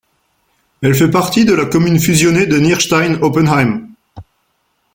[0.81, 3.89] Elle fait partie de la commune fusionnée de Nierstein-Oppenheim.